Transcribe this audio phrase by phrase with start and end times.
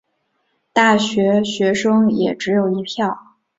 [0.73, 3.35] 大学学生也只有一票